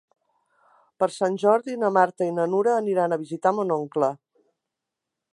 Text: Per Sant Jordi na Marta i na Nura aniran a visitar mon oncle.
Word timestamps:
Per 1.01 1.07
Sant 1.15 1.35
Jordi 1.43 1.75
na 1.81 1.91
Marta 1.97 2.29
i 2.29 2.33
na 2.37 2.47
Nura 2.53 2.73
aniran 2.77 3.13
a 3.13 3.19
visitar 3.25 3.53
mon 3.59 3.75
oncle. 3.75 4.09